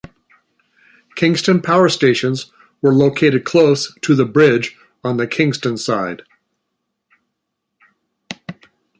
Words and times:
Kingston 1.15 1.61
power 1.61 1.87
stations 1.87 2.51
were 2.81 2.91
located 2.91 3.45
close 3.45 3.93
to 4.01 4.15
the 4.15 4.25
bridge 4.25 4.75
on 5.03 5.17
the 5.17 5.27
Kingston 5.27 5.77
side. 5.77 6.23